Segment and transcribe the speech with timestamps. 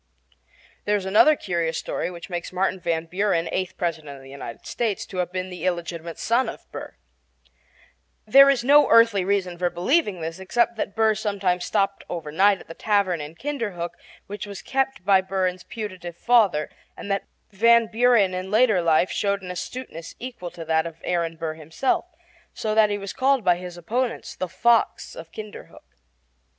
[0.85, 4.65] There is another curious story which makes Martin Van Buren, eighth President of the United
[4.65, 6.97] States, to have been the illegitimate son of Aaron Burr.
[8.25, 12.67] There is no earthly reason for believing this, except that Burr sometimes stopped overnight at
[12.67, 13.91] the tavern in Kinderhook
[14.25, 19.11] which was kept by Van Buren's putative father, and that Van Buren in later life
[19.11, 22.05] showed an astuteness equal to that of Aaron Burr himself,
[22.55, 25.85] so that he was called by his opponents "the fox of Kinderhook."